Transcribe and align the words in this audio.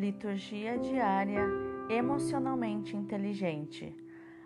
Liturgia 0.00 0.78
diária 0.78 1.46
emocionalmente 1.90 2.96
inteligente. 2.96 3.94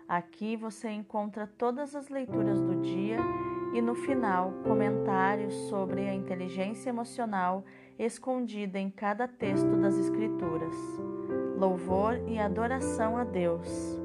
Aqui 0.05 0.57
você 0.57 0.89
encontra 0.89 1.47
todas 1.47 1.95
as 1.95 2.09
leituras 2.09 2.61
do 2.61 2.75
dia 2.81 3.19
e 3.73 3.81
no 3.81 3.95
final 3.95 4.51
comentários 4.65 5.53
sobre 5.69 6.09
a 6.09 6.13
inteligência 6.13 6.89
emocional 6.89 7.63
escondida 7.97 8.77
em 8.77 8.89
cada 8.89 9.29
texto 9.29 9.77
das 9.77 9.97
Escrituras. 9.97 10.75
Louvor 11.57 12.21
e 12.27 12.37
adoração 12.37 13.15
a 13.15 13.23
Deus. 13.23 13.97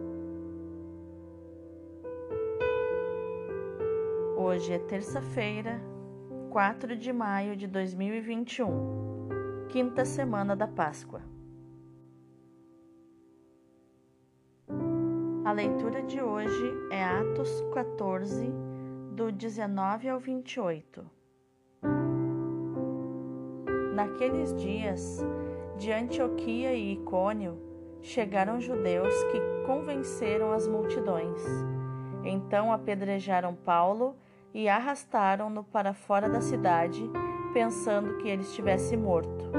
Hoje 4.36 4.72
é 4.72 4.78
terça-feira, 4.78 5.82
4 6.48 6.94
de 6.94 7.12
maio 7.12 7.56
de 7.56 7.66
2021, 7.66 9.66
quinta 9.68 10.04
semana 10.04 10.54
da 10.54 10.68
Páscoa. 10.68 11.39
A 15.50 15.52
leitura 15.52 16.00
de 16.00 16.22
hoje 16.22 16.72
é 16.92 17.02
Atos 17.02 17.50
14, 17.74 18.52
do 19.16 19.32
19 19.32 20.08
ao 20.08 20.20
28. 20.20 21.04
Naqueles 23.92 24.54
dias, 24.54 25.18
de 25.76 25.90
Antioquia 25.90 26.72
e 26.72 26.92
Icônio, 26.92 27.58
chegaram 28.00 28.60
judeus 28.60 29.12
que 29.24 29.40
convenceram 29.66 30.52
as 30.52 30.68
multidões. 30.68 31.42
Então 32.22 32.72
apedrejaram 32.72 33.52
Paulo 33.52 34.14
e 34.54 34.68
arrastaram-no 34.68 35.64
para 35.64 35.92
fora 35.92 36.28
da 36.28 36.40
cidade, 36.40 37.02
pensando 37.52 38.18
que 38.18 38.28
ele 38.28 38.42
estivesse 38.42 38.96
morto. 38.96 39.50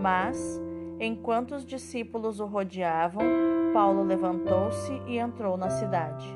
Mas, 0.00 0.62
enquanto 1.00 1.56
os 1.56 1.66
discípulos 1.66 2.38
o 2.38 2.46
rodeavam, 2.46 3.55
Paulo 3.72 4.02
levantou-se 4.02 4.92
e 5.06 5.18
entrou 5.18 5.56
na 5.56 5.70
cidade. 5.70 6.26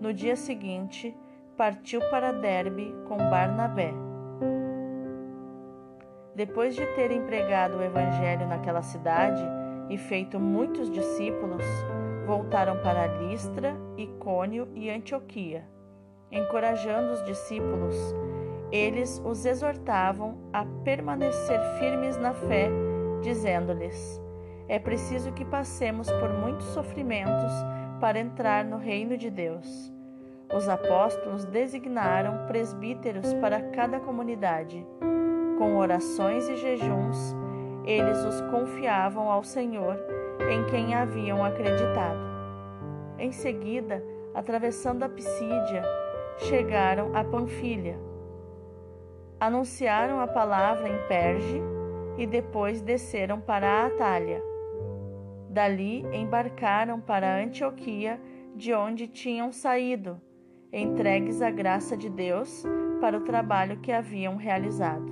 No 0.00 0.12
dia 0.12 0.36
seguinte, 0.36 1.16
partiu 1.56 2.00
para 2.10 2.32
Derbe 2.32 2.94
com 3.08 3.16
Barnabé. 3.16 3.92
Depois 6.34 6.74
de 6.74 6.84
ter 6.94 7.10
empregado 7.10 7.76
o 7.76 7.82
evangelho 7.82 8.46
naquela 8.46 8.82
cidade 8.82 9.42
e 9.88 9.96
feito 9.96 10.40
muitos 10.40 10.90
discípulos, 10.90 11.64
voltaram 12.26 12.80
para 12.82 13.06
Listra, 13.06 13.76
Icônio 13.96 14.68
e 14.74 14.90
Antioquia 14.90 15.74
encorajando 16.34 17.12
os 17.12 17.24
discípulos, 17.24 17.94
eles 18.72 19.22
os 19.24 19.46
exortavam 19.46 20.36
a 20.52 20.64
permanecer 20.84 21.60
firmes 21.78 22.16
na 22.16 22.34
fé, 22.34 22.68
dizendo-lhes: 23.22 24.20
É 24.66 24.78
preciso 24.78 25.32
que 25.32 25.44
passemos 25.44 26.10
por 26.10 26.30
muitos 26.30 26.66
sofrimentos 26.68 27.52
para 28.00 28.18
entrar 28.18 28.64
no 28.64 28.78
reino 28.78 29.16
de 29.16 29.30
Deus. 29.30 29.92
Os 30.54 30.68
apóstolos 30.68 31.44
designaram 31.44 32.46
presbíteros 32.46 33.34
para 33.34 33.60
cada 33.60 34.00
comunidade. 34.00 34.86
Com 35.58 35.76
orações 35.76 36.48
e 36.48 36.56
jejuns, 36.56 37.34
eles 37.84 38.24
os 38.24 38.40
confiavam 38.50 39.30
ao 39.30 39.44
Senhor, 39.44 39.96
em 40.50 40.64
quem 40.70 40.94
haviam 40.94 41.44
acreditado. 41.44 42.18
Em 43.18 43.32
seguida, 43.32 44.02
atravessando 44.34 45.02
a 45.02 45.08
Pisídia, 45.08 45.82
chegaram 46.38 47.14
a 47.14 47.22
Panfilha. 47.22 47.98
Anunciaram 49.38 50.20
a 50.20 50.26
palavra 50.26 50.88
em 50.88 50.98
Perge 51.06 51.62
e 52.16 52.26
depois 52.26 52.80
desceram 52.80 53.40
para 53.40 53.66
a 53.66 53.86
Atália. 53.86 54.53
Dali 55.54 56.04
embarcaram 56.12 57.00
para 57.00 57.40
Antioquia, 57.40 58.20
de 58.56 58.74
onde 58.74 59.06
tinham 59.06 59.52
saído, 59.52 60.20
entregues 60.72 61.40
à 61.40 61.48
graça 61.48 61.96
de 61.96 62.10
Deus 62.10 62.64
para 63.00 63.16
o 63.16 63.20
trabalho 63.20 63.78
que 63.78 63.92
haviam 63.92 64.34
realizado. 64.34 65.06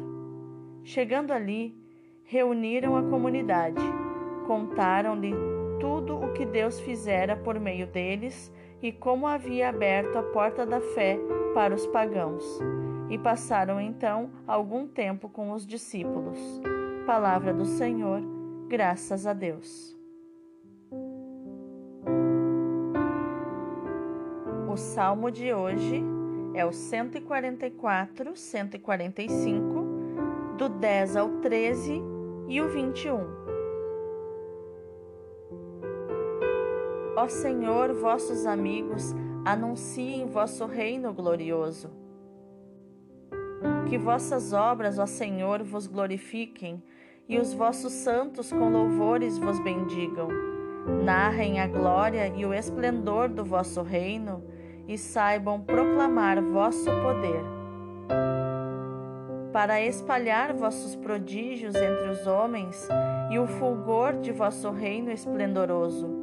Chegando 0.83 1.31
ali, 1.31 1.73
reuniram 2.25 2.97
a 2.97 3.05
comunidade, 3.05 3.85
contaram-lhe 4.45 5.33
tudo 5.79 6.17
o 6.17 6.33
que 6.33 6.45
Deus 6.45 6.81
fizera 6.81 7.37
por 7.37 7.61
meio 7.61 7.87
deles 7.87 8.53
e 8.83 8.91
como 8.91 9.29
havia 9.29 9.69
aberto 9.69 10.19
a 10.19 10.25
porta 10.25 10.67
da 10.67 10.81
fé 10.81 11.21
para 11.55 11.73
os 11.73 11.87
pagãos. 11.87 12.45
E 13.09 13.17
passaram 13.17 13.81
então 13.81 14.33
algum 14.45 14.89
tempo 14.89 15.29
com 15.29 15.53
os 15.53 15.65
discípulos. 15.65 16.37
Palavra 17.07 17.55
do 17.55 17.65
Senhor, 17.65 18.21
graças 18.69 19.25
a 19.25 19.33
Deus. 19.33 20.02
O 24.73 24.77
salmo 24.79 25.31
de 25.31 25.53
hoje 25.53 26.03
é 26.55 26.65
o 26.65 26.73
144, 26.73 28.35
145, 28.35 29.85
do 30.57 30.67
10 30.71 31.15
ao 31.15 31.29
13 31.43 32.03
e 32.49 32.59
o 32.59 32.71
21. 32.71 33.19
Ó 37.19 37.29
Senhor, 37.29 37.93
vossos 37.93 38.47
amigos 38.47 39.15
anunciem 39.45 40.25
vosso 40.25 40.65
reino 40.65 41.13
glorioso. 41.13 41.91
Que 43.91 43.99
vossas 43.99 44.55
obras, 44.55 44.99
ó 44.99 45.05
Senhor, 45.05 45.63
vos 45.63 45.87
glorifiquem 45.87 46.83
e 47.29 47.39
os 47.39 47.53
vossos 47.53 47.93
santos 47.93 48.51
com 48.51 48.71
louvores 48.71 49.37
vos 49.37 49.59
bendigam. 49.63 50.29
Narrem 51.05 51.61
a 51.61 51.67
glória 51.67 52.27
e 52.35 52.47
o 52.47 52.55
esplendor 52.55 53.29
do 53.29 53.45
vosso 53.45 53.83
reino 53.83 54.51
e 54.87 54.99
saibam 54.99 55.61
proclamar 55.61 56.43
vosso 56.43 56.91
poder. 57.03 57.43
Para 59.53 59.81
espalhar 59.81 60.53
vossos 60.55 60.97
prodígios 60.97 61.75
entre 61.75 62.09
os 62.09 62.27
homens 62.27 62.89
e 63.31 63.39
o 63.39 63.47
fulgor 63.47 64.15
de 64.21 64.33
vosso 64.33 64.71
reino 64.71 65.11
esplendoroso 65.11 66.23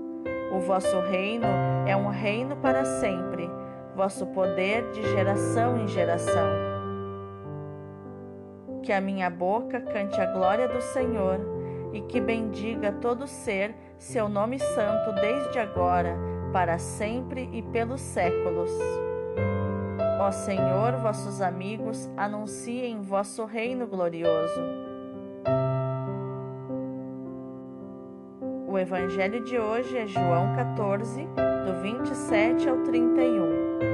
o 0.51 0.59
vosso 0.59 0.99
reino 1.01 1.45
é 1.85 1.95
um 1.95 2.07
reino 2.07 2.55
para 2.55 2.83
sempre, 2.83 3.47
vosso 3.95 4.25
poder 4.25 4.91
de 4.91 5.03
geração 5.03 5.77
em 5.77 5.87
geração. 5.87 6.49
Que 8.81 8.91
a 8.91 8.99
minha 8.99 9.29
boca 9.29 9.79
cante 9.79 10.19
a 10.19 10.25
glória 10.25 10.67
do 10.67 10.81
Senhor 10.81 11.39
e 11.93 12.01
que 12.01 12.19
bendiga 12.19 12.91
todo 12.93 13.27
ser 13.27 13.75
seu 13.99 14.27
nome 14.27 14.57
santo 14.57 15.11
desde 15.21 15.59
agora, 15.59 16.17
para 16.51 16.77
sempre 16.77 17.49
e 17.53 17.61
pelos 17.61 18.01
séculos. 18.01 18.71
Ó 20.19 20.31
Senhor, 20.31 20.93
vossos 21.01 21.41
amigos 21.41 22.09
anunciem 22.17 23.01
vosso 23.01 23.45
reino 23.45 23.87
glorioso. 23.87 24.61
O 28.67 28.77
evangelho 28.77 29.43
de 29.43 29.57
hoje 29.57 29.97
é 29.97 30.05
João 30.05 30.55
14, 30.55 31.27
do 31.65 31.81
27 31.81 32.69
ao 32.69 32.77
31. 32.83 33.89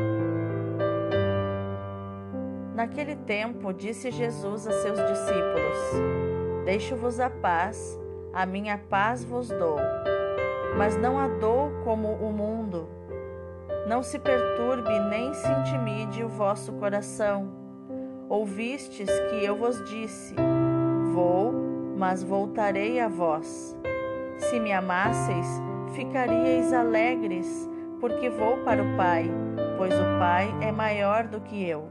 Naquele 2.75 3.15
tempo, 3.15 3.73
disse 3.73 4.11
Jesus 4.11 4.67
a 4.67 4.71
seus 4.71 4.99
discípulos: 4.99 6.65
Deixo-vos 6.65 7.19
a 7.19 7.29
paz, 7.29 7.97
a 8.33 8.45
minha 8.45 8.77
paz 8.77 9.23
vos 9.23 9.47
dou. 9.47 9.77
Mas 10.77 10.97
não 10.97 11.17
a 11.17 11.27
dou 11.27 11.71
como 11.83 12.09
o 12.09 12.31
mundo. 12.31 12.89
Não 13.87 14.03
se 14.03 14.19
perturbe 14.19 14.99
nem 15.09 15.33
se 15.33 15.47
intimide 15.47 16.23
o 16.23 16.27
vosso 16.27 16.73
coração. 16.73 17.49
Ouvistes 18.27 19.09
que 19.29 19.45
eu 19.45 19.55
vos 19.55 19.83
disse: 19.85 20.35
Vou, 21.13 21.53
mas 21.95 22.23
voltarei 22.23 22.99
a 22.99 23.07
vós. 23.07 23.77
Se 24.37 24.59
me 24.59 24.73
amasseis, 24.73 25.47
ficaríeis 25.93 26.73
alegres, 26.73 27.69
porque 28.01 28.29
vou 28.29 28.57
para 28.65 28.83
o 28.83 28.97
Pai, 28.97 29.29
pois 29.77 29.93
o 29.93 30.19
Pai 30.19 30.53
é 30.61 30.71
maior 30.71 31.23
do 31.23 31.39
que 31.39 31.67
eu. 31.67 31.87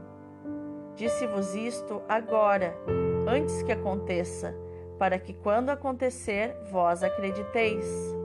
Disse-vos 0.95 1.55
isto 1.55 2.01
agora, 2.07 2.75
antes 3.27 3.63
que 3.63 3.71
aconteça, 3.71 4.55
para 4.99 5.17
que 5.17 5.33
quando 5.33 5.69
acontecer, 5.69 6.55
vós 6.71 7.03
acrediteis. 7.03 8.15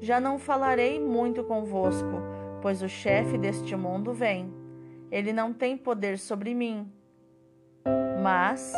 Já 0.00 0.20
não 0.20 0.38
falarei 0.38 1.00
muito 1.00 1.42
convosco, 1.44 2.22
pois 2.60 2.82
o 2.82 2.88
chefe 2.88 3.38
deste 3.38 3.74
mundo 3.74 4.12
vem. 4.12 4.52
Ele 5.10 5.32
não 5.32 5.52
tem 5.52 5.76
poder 5.76 6.18
sobre 6.18 6.54
mim. 6.54 6.90
Mas, 8.22 8.72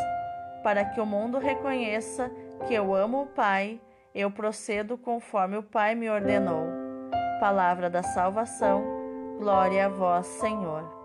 para 0.63 0.85
que 0.85 1.01
o 1.01 1.07
mundo 1.07 1.39
reconheça 1.39 2.31
que 2.67 2.75
eu 2.75 2.95
amo 2.95 3.23
o 3.23 3.27
Pai, 3.27 3.81
eu 4.15 4.31
procedo 4.31 4.97
conforme 4.99 5.57
o 5.57 5.63
Pai 5.63 5.95
me 5.95 6.09
ordenou. 6.11 6.67
Palavra 7.41 7.89
da 7.89 8.03
salvação, 8.03 8.85
glória 9.39 9.87
a 9.87 9.89
vós, 9.89 10.27
Senhor. 10.27 10.99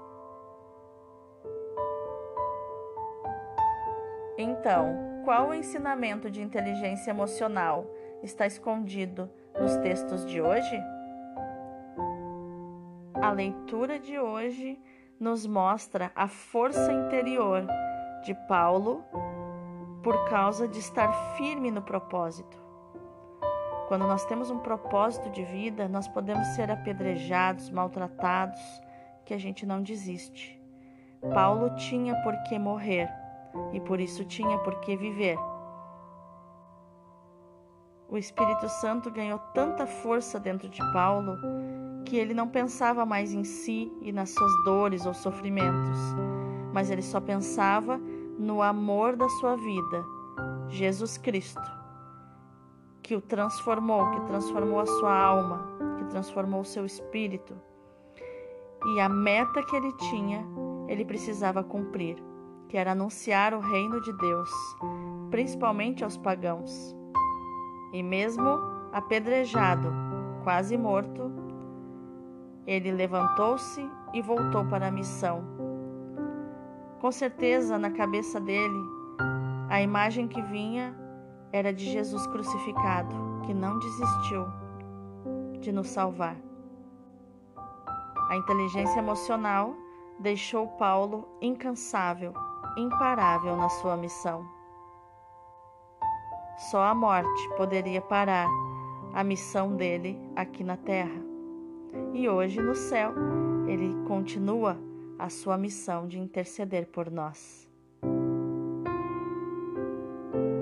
Então, 4.38 5.22
qual 5.24 5.50
o 5.50 5.54
ensinamento 5.54 6.30
de 6.30 6.42
inteligência 6.42 7.12
emocional 7.12 7.86
está 8.22 8.46
escondido 8.46 9.30
nos 9.60 9.76
textos 9.78 10.26
de 10.26 10.42
hoje? 10.42 10.84
A 13.22 13.32
leitura 13.32 14.00
de 14.00 14.20
hoje 14.20 14.80
nos 15.20 15.46
mostra 15.46 16.12
a 16.16 16.28
força 16.28 16.92
interior 16.92 17.66
de 18.24 18.34
Paulo 18.48 19.04
por 20.04 20.30
causa 20.30 20.68
de 20.68 20.80
estar 20.80 21.12
firme 21.38 21.72
no 21.72 21.82
propósito. 21.82 22.62
Quando 23.88 24.08
nós 24.08 24.26
temos 24.26 24.50
um 24.50 24.60
propósito 24.60 25.30
de 25.30 25.44
vida, 25.44 25.88
nós 25.88 26.08
podemos 26.08 26.48
ser 26.48 26.72
apedrejados, 26.72 27.70
maltratados, 27.70 28.62
que 29.26 29.34
a 29.34 29.38
gente 29.38 29.66
não 29.66 29.82
desiste. 29.82 30.62
Paulo 31.34 31.76
tinha 31.76 32.16
por 32.24 32.36
que 32.44 32.60
morrer 32.60 33.10
e 33.72 33.80
por 33.80 34.00
isso 34.00 34.26
tinha 34.26 34.58
por 34.60 34.80
que 34.82 34.98
viver. 34.98 35.38
O 38.10 38.18
Espírito 38.18 38.68
Santo 38.70 39.10
ganhou 39.10 39.40
tanta 39.54 39.88
força 39.88 40.40
dentro 40.40 40.70
de 40.70 40.80
Paulo 40.92 41.38
que 42.06 42.18
ele 42.18 42.34
não 42.34 42.48
pensava 42.48 43.06
mais 43.06 43.34
em 43.34 43.44
si 43.44 43.92
e 44.02 44.12
nas 44.12 44.30
suas 44.30 44.52
dores 44.66 45.06
ou 45.06 45.14
sofrimentos, 45.14 45.98
mas 46.72 46.92
ele 46.92 47.02
só 47.02 47.20
pensava 47.20 48.00
no 48.38 48.62
amor 48.62 49.16
da 49.16 49.28
sua 49.30 49.56
vida, 49.56 50.06
Jesus 50.70 51.18
Cristo, 51.18 51.62
que 53.02 53.16
o 53.16 53.22
transformou, 53.22 54.12
que 54.12 54.22
transformou 54.28 54.80
a 54.80 54.86
sua 54.86 55.16
alma, 55.16 55.66
que 55.98 56.06
transformou 56.06 56.62
o 56.62 56.66
seu 56.66 56.86
espírito. 56.86 57.56
E 58.96 59.00
a 59.00 59.08
meta 59.08 59.64
que 59.64 59.76
ele 59.76 59.92
tinha, 59.94 60.46
ele 60.88 61.06
precisava 61.06 61.64
cumprir, 61.64 62.18
que 62.68 62.78
era 62.78 62.92
anunciar 62.92 63.54
o 63.54 63.60
reino 63.60 64.02
de 64.02 64.12
Deus, 64.18 64.50
principalmente 65.32 66.04
aos 66.04 66.18
pagãos. 66.18 66.96
E 67.94 68.02
mesmo 68.02 68.60
apedrejado, 68.92 69.94
quase 70.44 70.76
morto, 70.76 71.32
ele 72.66 72.92
levantou-se 72.92 73.88
e 74.14 74.22
voltou 74.22 74.66
para 74.66 74.88
a 74.88 74.92
missão. 74.92 75.44
Com 77.00 77.12
certeza, 77.12 77.78
na 77.78 77.92
cabeça 77.92 78.40
dele, 78.40 78.80
a 79.70 79.80
imagem 79.80 80.28
que 80.28 80.42
vinha 80.42 80.96
era 81.52 81.72
de 81.72 81.86
Jesus 81.86 82.26
crucificado, 82.28 83.16
que 83.46 83.54
não 83.54 83.78
desistiu 83.78 84.48
de 85.60 85.72
nos 85.72 85.88
salvar. 85.90 86.36
A 88.30 88.36
inteligência 88.36 88.98
emocional 88.98 89.76
deixou 90.20 90.68
Paulo 90.68 91.28
incansável, 91.42 92.34
imparável 92.76 93.56
na 93.56 93.70
sua 93.70 93.96
missão. 93.96 94.63
Só 96.58 96.84
a 96.84 96.94
morte 96.94 97.50
poderia 97.58 98.02
parar 98.02 98.48
a 99.14 99.24
missão 99.24 99.76
dele 99.76 100.20
aqui 100.36 100.64
na 100.64 100.78
terra. 100.78 101.22
E 102.14 102.28
hoje 102.30 102.62
no 102.62 102.76
céu, 102.76 103.12
ele 103.68 103.96
continua 104.08 104.78
a 105.18 105.30
sua 105.30 105.58
missão 105.58 106.08
de 106.08 106.20
interceder 106.20 106.88
por 106.88 107.10
nós. 107.10 107.70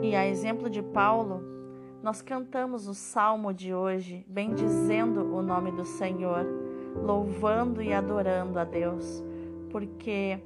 E 0.02 0.16
a 0.16 0.28
exemplo 0.28 0.70
de 0.70 0.82
Paulo, 0.82 1.42
nós 2.04 2.22
cantamos 2.22 2.88
o 2.88 2.94
salmo 2.94 3.54
de 3.54 3.74
hoje, 3.74 4.26
bendizendo 4.28 5.34
o 5.34 5.42
nome 5.42 5.72
do 5.72 5.86
Senhor, 5.86 6.46
louvando 6.96 7.82
e 7.82 7.94
adorando 7.94 8.60
a 8.60 8.64
Deus, 8.64 9.24
porque 9.70 10.40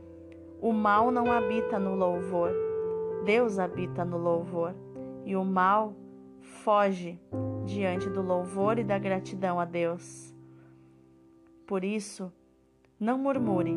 o 0.61 0.73
mal 0.73 1.11
não 1.11 1.31
habita 1.31 1.79
no 1.79 1.95
louvor, 1.95 2.51
Deus 3.23 3.57
habita 3.57 4.03
no 4.03 4.17
louvor, 4.17 4.75
e 5.25 5.35
o 5.35 5.43
mal 5.43 5.93
foge 6.39 7.19
diante 7.65 8.09
do 8.09 8.21
louvor 8.21 8.77
e 8.77 8.83
da 8.83 8.97
gratidão 8.97 9.59
a 9.59 9.65
Deus. 9.65 10.33
Por 11.65 11.83
isso, 11.83 12.31
não 12.99 13.17
murmure, 13.17 13.75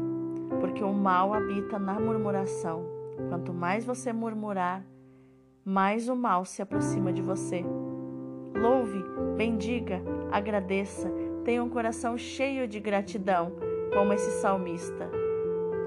porque 0.60 0.84
o 0.84 0.92
mal 0.92 1.32
habita 1.32 1.78
na 1.78 1.98
murmuração. 1.98 2.84
Quanto 3.28 3.52
mais 3.52 3.84
você 3.84 4.12
murmurar, 4.12 4.84
mais 5.64 6.08
o 6.08 6.14
mal 6.14 6.44
se 6.44 6.62
aproxima 6.62 7.12
de 7.12 7.22
você. 7.22 7.64
Louve, 8.54 9.02
bendiga, 9.36 10.02
agradeça, 10.30 11.10
tenha 11.44 11.64
um 11.64 11.68
coração 11.68 12.16
cheio 12.16 12.68
de 12.68 12.78
gratidão, 12.78 13.52
como 13.92 14.12
esse 14.12 14.30
salmista. 14.40 15.10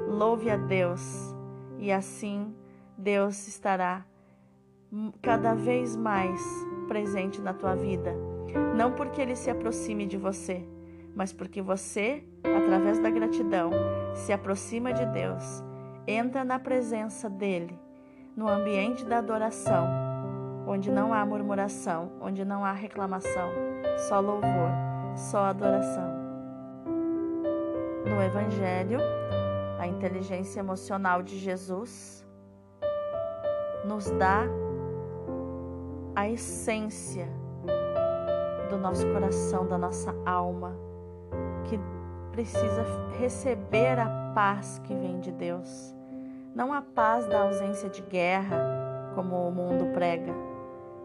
Louve 0.08 0.50
a 0.50 0.58
Deus, 0.58 1.36
e 1.78 1.92
assim 1.92 2.54
Deus 2.98 3.48
estará 3.48 4.06
cada 5.22 5.54
vez 5.54 5.96
mais 5.96 6.42
presente 6.88 7.42
na 7.42 7.54
tua 7.54 7.76
vida. 7.76 8.14
Não 8.76 8.92
porque 8.92 9.22
ele 9.22 9.36
se 9.36 9.50
aproxime 9.50 10.06
de 10.06 10.18
você, 10.18 10.66
mas 11.16 11.32
porque 11.32 11.62
você, 11.62 12.24
através 12.44 13.00
da 13.00 13.10
gratidão, 13.10 13.72
se 14.14 14.34
aproxima 14.34 14.94
de 14.94 15.06
Deus, 15.08 15.64
entra 16.06 16.44
na 16.44 16.60
presença 16.60 17.30
dele 17.30 17.80
no 18.36 18.48
ambiente 18.48 19.06
da 19.06 19.18
adoração, 19.18 19.88
onde 20.68 20.92
não 20.92 21.14
há 21.14 21.26
murmuração, 21.26 22.12
onde 22.22 22.44
não 22.46 22.64
há 22.64 22.72
reclamação, 22.72 23.50
só 24.08 24.20
louvor, 24.20 24.72
só 25.16 25.46
adoração. 25.46 26.12
No 28.06 28.22
Evangelho, 28.22 29.00
a 29.80 29.88
inteligência 29.88 30.60
emocional 30.60 31.22
de 31.22 31.38
Jesus 31.38 32.26
nos 33.86 34.10
dá 34.12 34.46
a 36.22 36.30
essência 36.30 37.28
do 38.70 38.78
nosso 38.78 39.12
coração, 39.12 39.66
da 39.66 39.76
nossa 39.76 40.14
alma, 40.24 40.78
que 41.64 41.80
precisa 42.32 42.86
receber 43.18 43.98
a 44.00 44.32
paz 44.36 44.80
que 44.84 44.94
vem 44.94 45.20
de 45.20 45.32
Deus. 45.32 45.96
Não 46.54 46.72
a 46.72 46.80
paz 46.80 47.26
da 47.26 47.42
ausência 47.42 47.90
de 47.90 48.04
guerra, 48.04 49.12
como 49.16 49.48
o 49.48 49.52
mundo 49.52 49.92
prega, 49.96 50.32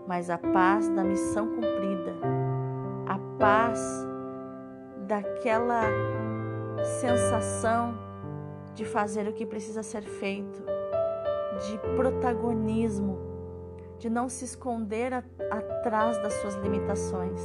mas 0.07 0.29
a 0.29 0.37
paz 0.37 0.87
da 0.91 1.03
missão 1.03 1.49
cumprida, 1.49 2.15
a 3.07 3.19
paz 3.39 3.81
daquela 5.07 5.85
sensação 7.01 7.97
de 8.75 8.85
fazer 8.85 9.27
o 9.27 9.33
que 9.33 9.47
precisa 9.47 9.83
ser 9.83 10.03
feito, 10.03 10.63
de 11.67 11.79
protagonismo, 11.97 13.26
de 13.99 14.11
não 14.11 14.29
se 14.29 14.45
esconder 14.45 15.13
a, 15.13 15.25
atrás 15.51 16.21
das 16.23 16.35
suas 16.35 16.55
limitações, 16.57 17.41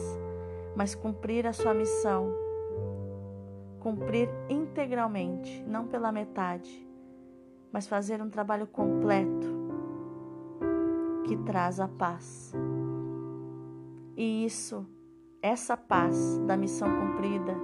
mas 0.75 0.96
cumprir 0.96 1.48
a 1.48 1.53
sua 1.53 1.74
missão, 1.74 2.34
cumprir 3.79 4.29
integralmente, 4.50 5.63
não 5.63 5.88
pela 5.88 6.12
metade 6.12 6.91
mas 7.72 7.88
fazer 7.88 8.22
um 8.22 8.29
trabalho 8.29 8.67
completo 8.67 9.48
que 11.25 11.38
traz 11.38 11.79
a 11.79 11.88
paz. 11.88 12.53
E 14.17 14.46
isso, 14.46 14.86
essa 15.41 15.77
paz 15.77 16.38
da 16.39 16.58
missão 16.58 16.89
cumprida, 17.00 17.55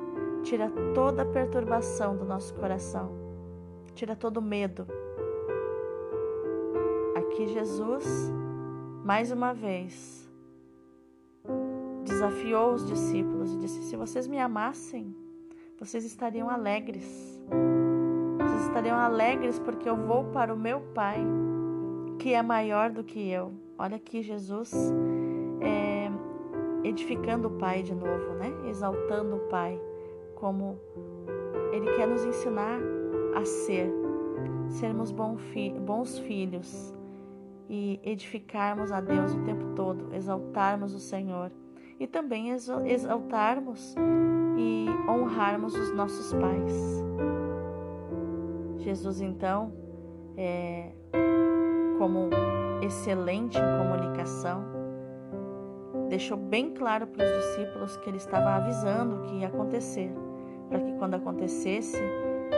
tira 0.44 0.72
toda 0.96 1.24
a 1.24 1.26
perturbação 1.26 2.16
do 2.16 2.24
nosso 2.24 2.54
coração, 2.56 3.12
tira 3.94 4.16
todo 4.16 4.38
o 4.38 4.42
medo. 4.42 4.88
Aqui 7.16 7.48
Jesus, 7.48 8.32
mais 9.08 9.32
uma 9.32 9.54
vez, 9.54 10.30
desafiou 12.04 12.74
os 12.74 12.86
discípulos 12.86 13.54
e 13.54 13.58
disse: 13.58 13.82
Se 13.84 13.96
vocês 13.96 14.28
me 14.28 14.38
amassem, 14.38 15.16
vocês 15.80 16.04
estariam 16.04 16.50
alegres 16.50 17.40
estariam 18.68 18.98
alegres 18.98 19.58
porque 19.60 19.90
eu 19.90 19.96
vou 19.96 20.26
para 20.26 20.54
o 20.54 20.58
meu 20.58 20.82
Pai, 20.94 21.20
que 22.20 22.34
é 22.34 22.44
maior 22.44 22.92
do 22.92 23.04
que 23.04 23.30
eu. 23.30 23.54
Olha 23.78 23.96
aqui 23.96 24.22
Jesus 24.22 24.74
é, 25.62 26.12
edificando 26.84 27.48
o 27.48 27.52
Pai 27.52 27.82
de 27.82 27.96
novo, 27.96 28.34
né? 28.34 28.54
Exaltando 28.70 29.38
o 29.38 29.40
Pai, 29.48 29.82
como 30.36 30.78
Ele 31.72 31.92
quer 31.96 32.08
nos 32.08 32.26
ensinar 32.26 32.78
a 33.36 33.46
ser, 33.46 33.90
sermos 34.68 35.12
bons 35.12 36.20
filhos 36.20 36.94
e 37.70 38.00
edificarmos 38.04 38.92
a 38.92 39.02
Deus 39.02 39.34
o 39.34 39.44
tempo 39.44 39.74
todo, 39.76 40.14
exaltarmos 40.14 40.94
o 40.94 41.00
Senhor 41.00 41.52
e 42.00 42.08
também 42.08 42.52
exaltarmos 42.52 43.96
e 44.58 44.88
honrarmos 45.10 45.76
os 45.76 45.94
nossos 45.94 46.34
pais. 46.34 47.06
Jesus, 48.78 49.22
então, 49.22 49.74
é, 50.38 50.92
como 51.98 52.30
excelente 52.82 53.58
em 53.58 53.78
comunicação, 53.78 54.64
deixou 56.10 56.38
bem 56.38 56.74
claro 56.74 57.08
para 57.08 57.26
os 57.26 57.32
discípulos 57.32 57.98
que 57.98 58.10
ele 58.10 58.18
estava 58.18 58.56
avisando 58.56 59.18
o 59.18 59.22
que 59.24 59.36
ia 59.38 59.48
acontecer, 59.48 60.12
para 60.70 60.80
que 60.80 60.94
quando 60.94 61.16
acontecesse, 61.16 62.02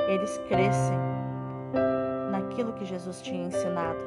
eles 0.07 0.37
crescem 0.47 0.97
naquilo 2.31 2.73
que 2.73 2.85
Jesus 2.85 3.21
tinha 3.21 3.47
ensinado. 3.47 3.99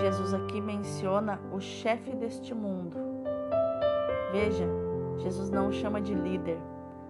Jesus 0.00 0.32
aqui 0.32 0.60
menciona 0.60 1.40
o 1.52 1.60
chefe 1.60 2.14
deste 2.14 2.54
mundo. 2.54 2.96
Veja, 4.32 4.66
Jesus 5.18 5.50
não 5.50 5.68
o 5.68 5.72
chama 5.72 6.00
de 6.00 6.14
líder, 6.14 6.58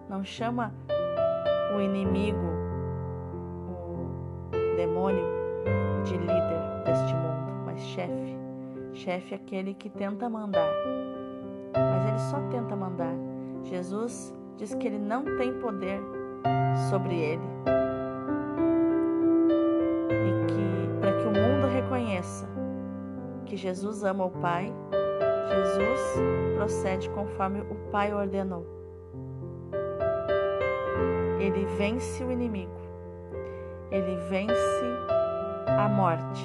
não 0.09 0.25
chama 0.25 0.73
o 1.76 1.80
inimigo, 1.80 2.47
o 3.73 4.76
demônio, 4.76 5.25
de 6.04 6.16
líder 6.16 6.83
deste 6.85 7.12
mundo, 7.14 7.64
mas 7.66 7.80
chefe. 7.80 8.38
Chefe 8.95 9.35
é 9.35 9.37
aquele 9.37 9.75
que 9.75 9.90
tenta 9.90 10.28
mandar, 10.28 10.73
mas 11.75 12.09
ele 12.09 12.18
só 12.18 12.40
tenta 12.49 12.75
mandar. 12.75 13.14
Jesus 13.64 14.35
diz 14.57 14.75
que 14.75 14.87
ele 14.87 14.99
não 14.99 15.25
tem 15.37 15.52
poder 15.61 16.00
sobre 16.90 17.14
ele. 17.14 17.78
Jesus 23.59 24.05
ama 24.05 24.25
o 24.25 24.31
Pai, 24.31 24.73
Jesus 25.49 26.00
procede 26.55 27.11
conforme 27.11 27.61
o 27.62 27.75
Pai 27.91 28.15
ordenou. 28.15 28.65
Ele 31.41 31.65
vence 31.77 32.23
o 32.23 32.31
inimigo. 32.31 32.79
Ele 33.91 34.17
vence 34.29 34.85
a 35.67 35.88
morte. 35.88 36.45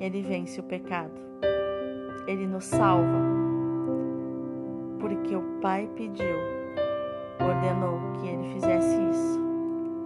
Ele 0.00 0.22
vence 0.22 0.58
o 0.58 0.64
pecado. 0.64 1.20
Ele 2.26 2.46
nos 2.46 2.64
salva. 2.64 3.20
Porque 4.98 5.36
o 5.36 5.42
Pai 5.60 5.88
pediu, 5.94 6.36
ordenou 7.40 8.00
que 8.14 8.28
ele 8.28 8.54
fizesse 8.54 9.00
isso. 9.10 9.40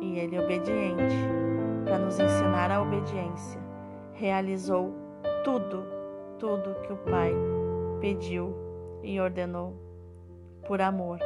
E 0.02 0.18
ele, 0.18 0.38
obediente, 0.38 1.16
para 1.84 1.98
nos 1.98 2.20
ensinar 2.20 2.70
a 2.70 2.82
obediência, 2.82 3.60
realizou 4.12 5.03
tudo, 5.44 5.86
tudo 6.38 6.74
que 6.80 6.92
o 6.92 6.96
Pai 6.96 7.32
pediu 8.00 8.54
e 9.02 9.20
ordenou 9.20 9.74
por 10.66 10.80
amor, 10.80 11.20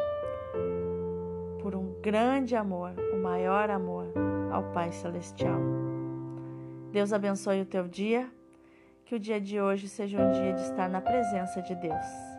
por 1.63 1.77
um 1.77 1.95
grande 2.03 2.57
amor, 2.57 2.93
o 3.15 3.17
maior 3.17 3.71
amor 3.71 4.07
ao 4.51 4.65
Pai 4.73 4.91
Celestial. 4.91 5.61
Deus 6.91 7.13
abençoe 7.13 7.63
o 7.63 7.67
teu 7.67 7.87
dia, 7.87 8.29
que 9.05 9.15
o 9.15 9.21
dia 9.21 9.41
de 9.41 9.61
hoje 9.61 9.89
seja 9.89 10.21
um 10.21 10.33
dia 10.33 10.53
de 10.53 10.63
estar 10.63 10.89
na 10.89 11.01
presença 11.01 11.63
de 11.63 11.75
Deus. 11.77 12.38